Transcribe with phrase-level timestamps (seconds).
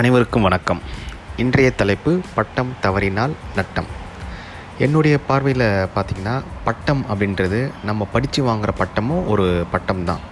[0.00, 0.80] அனைவருக்கும் வணக்கம்.
[1.42, 3.86] இன்றைய தலைப்பு பட்டம் தவறினால் நட்டம்.
[4.84, 6.34] என்னுடைய பார்வையில் பார்த்திங்கன்னா
[6.66, 10.22] பட்டம் அப்படின்றது நம்ம படித்து வாங்குகிற பட்டமும் ஒரு பட்டம் தான்.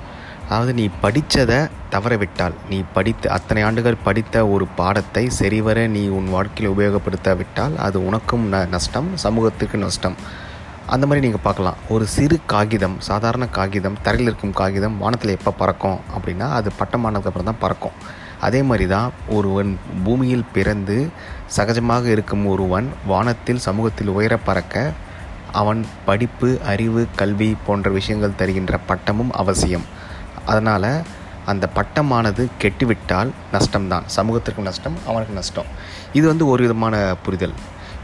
[0.49, 1.59] அதாவது நீ படித்ததை
[1.95, 7.77] தவற விட்டால் நீ படித்த அத்தனை ஆண்டுகள் படித்த ஒரு பாடத்தை சரிவர நீ உன் வாழ்க்கையில் உபயோகப்படுத்த விட்டால்
[7.87, 10.19] அது உனக்கும் ந நஷ்டம் சமூகத்துக்கு நஷ்டம்.
[10.93, 11.79] அந்த மாதிரி நீங்கள் பார்க்கலாம்.
[11.95, 17.63] ஒரு சிறு காகிதம் சாதாரண காகிதம் தரையில் இருக்கும் காகிதம் வானத்தில் எப்போ பறக்கும் அப்படின்னா அது பட்டமானதுக்கப்புறம் தான்
[17.64, 17.96] பறக்கும்.
[18.46, 19.71] அதே மாதிரி தான் ஒருவன்
[20.04, 20.96] பூமியில் பிறந்து
[21.57, 24.85] சகஜமாக இருக்கும் ஒருவன் வானத்தில் சமூகத்தில் உயர பறக்க
[25.61, 29.87] அவன் படிப்பு அறிவு கல்வி போன்ற விஷயங்கள் தருகின்ற பட்டமும் அவசியம்.
[30.51, 30.90] அதனால்
[31.53, 34.06] அந்த பட்டமானது கெட்டுவிட்டால் நஷ்டம்தான்.
[34.17, 35.70] சமூகத்திற்கும் நஷ்டம் அவனுக்கு நஷ்டம்.
[36.19, 37.56] இது வந்து ஒரு விதமான புரிதல்.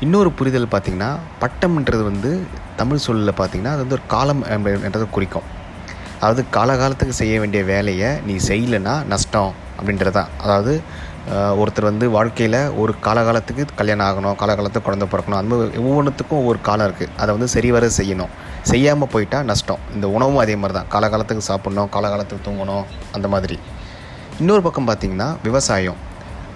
[0.04, 1.08] இன்னொரு புரிதல் பார்த்திங்கன்னா
[1.40, 2.30] பட்டம்ன்றது வந்து
[2.78, 4.42] தமிழ் சொல்லில் பார்த்திங்கன்னா அது வந்து ஒரு காலம்
[4.86, 5.46] என்றதை குறிக்கும்.
[6.20, 10.30] அதாவது காலகாலத்துக்கு செய்ய வேண்டிய வேலையை நீ செய்யலைன்னா நஷ்டம் அப்படின்றது தான்.
[10.44, 10.72] அதாவது
[11.60, 15.54] ஒருத்தர் வந்து வாழ்க்கையில் ஒரு காலகாலத்துக்கு கல்யாணம் ஆகணும் காலகாலத்துக்கு குழந்த பிறக்கணும் அந்த
[15.86, 18.32] ஒவ்வொன்றுத்துக்கும் ஒவ்வொரு காலம் இருக்குது அதை வந்து சரிவர செய்யணும்.
[18.72, 19.82] செய்யாமல் போயிட்டால் நஷ்டம்.
[19.96, 20.90] இந்த உணவும் அதே மாதிரி தான்.
[20.94, 22.86] காலகாலத்துக்கு சாப்பிட்ணும் காலகாலத்துக்கு தூங்கணும்
[23.18, 23.58] அந்த மாதிரி.
[24.42, 26.00] இன்னொரு பக்கம் பார்த்திங்கன்னா விவசாயம்.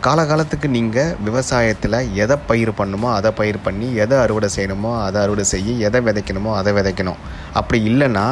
[0.04, 5.76] காலகாலத்துக்கு நீங்கள் விவசாயத்தில் எதை பயிர் பண்ணுமோ அதை பயிர் பண்ணி எதை அறுவடை செய்யணுமோ அதை அறுவடை செய்ய
[5.86, 7.20] எதை விதைக்கணுமோ அதை விதைக்கணும்.
[7.58, 8.24] அப்படி இல்லைன்னா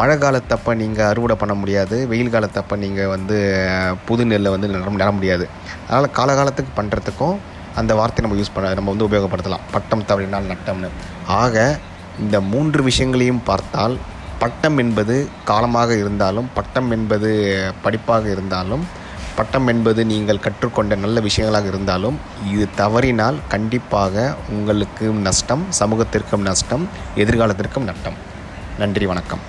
[0.00, 1.96] மழை காலத்தப்போ நீங்கள் அறுவடை பண்ண முடியாது.
[2.12, 3.38] வெயில் காலத்தப்போ நீங்கள் வந்து
[4.10, 5.46] புது நெல்லை வந்து நட நட முடியாது.
[5.86, 7.36] அதனால் காலகாலத்துக்கு பண்ணுறதுக்கும்
[7.80, 9.66] அந்த வார்த்தை நம்ம யூஸ் பண்ண நம்ம வந்து உபயோகப்படுத்தலாம்.
[9.74, 10.92] பட்டம் தவறினால் நட்டம்னு.
[11.42, 11.66] ஆக
[12.24, 13.96] இந்த மூன்று விஷயங்களையும் பார்த்தால்
[14.44, 15.14] பட்டம் என்பது
[15.52, 17.30] காலமாக இருந்தாலும் பட்டம் என்பது
[17.84, 18.84] படிப்பாக இருந்தாலும்
[19.40, 22.16] பட்டம் என்பது நீங்கள் கற்றுக்கொண்ட நல்ல விஷயங்களாக இருந்தாலும்
[22.54, 24.24] இது தவறினால் கண்டிப்பாக
[24.56, 26.84] உங்களுக்கும் நஷ்டம் சமூகத்திற்கும் நஷ்டம்
[27.22, 28.18] எதிர்காலத்திற்கும் நட்டம்.
[28.82, 29.42] நன்றி வணக்கம்.